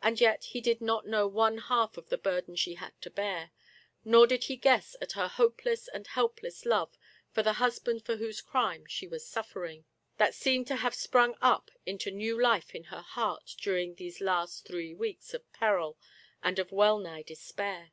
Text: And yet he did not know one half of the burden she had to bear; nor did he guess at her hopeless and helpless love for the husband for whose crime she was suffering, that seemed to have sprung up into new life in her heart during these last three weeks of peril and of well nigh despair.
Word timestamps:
And 0.00 0.18
yet 0.22 0.44
he 0.44 0.62
did 0.62 0.80
not 0.80 1.06
know 1.06 1.26
one 1.28 1.58
half 1.58 1.98
of 1.98 2.08
the 2.08 2.16
burden 2.16 2.56
she 2.56 2.76
had 2.76 2.98
to 3.02 3.10
bear; 3.10 3.50
nor 4.06 4.26
did 4.26 4.44
he 4.44 4.56
guess 4.56 4.96
at 5.02 5.12
her 5.12 5.28
hopeless 5.28 5.86
and 5.86 6.06
helpless 6.06 6.64
love 6.64 6.96
for 7.30 7.42
the 7.42 7.52
husband 7.52 8.06
for 8.06 8.16
whose 8.16 8.40
crime 8.40 8.86
she 8.86 9.06
was 9.06 9.28
suffering, 9.28 9.84
that 10.16 10.34
seemed 10.34 10.66
to 10.68 10.76
have 10.76 10.94
sprung 10.94 11.34
up 11.42 11.70
into 11.84 12.10
new 12.10 12.40
life 12.40 12.74
in 12.74 12.84
her 12.84 13.02
heart 13.02 13.54
during 13.60 13.96
these 13.96 14.22
last 14.22 14.66
three 14.66 14.94
weeks 14.94 15.34
of 15.34 15.52
peril 15.52 15.98
and 16.42 16.58
of 16.58 16.72
well 16.72 16.98
nigh 16.98 17.20
despair. 17.20 17.92